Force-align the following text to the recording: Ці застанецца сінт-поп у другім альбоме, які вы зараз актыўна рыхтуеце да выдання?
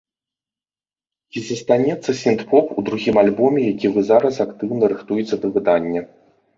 Ці 1.31 1.39
застанецца 1.49 2.09
сінт-поп 2.23 2.67
у 2.77 2.87
другім 2.89 3.15
альбоме, 3.25 3.59
які 3.73 3.87
вы 4.01 4.09
зараз 4.11 4.45
актыўна 4.49 4.85
рыхтуеце 4.97 5.35
да 5.47 5.57
выдання? 5.57 6.01